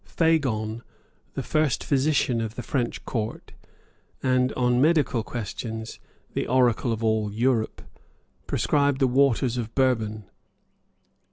Fagon, 0.07 0.81
the 1.35 1.43
first 1.43 1.83
physician 1.83 2.41
of 2.41 2.55
the 2.55 2.63
French 2.63 3.05
Court, 3.05 3.51
and, 4.23 4.51
on 4.53 4.81
medical 4.81 5.21
questions, 5.21 5.99
the 6.33 6.47
oracle 6.47 6.91
of 6.91 7.03
all 7.03 7.31
Europe, 7.31 7.83
prescribed 8.47 8.99
the 8.99 9.05
waters 9.05 9.57
of 9.57 9.75
Bourbon. 9.75 10.23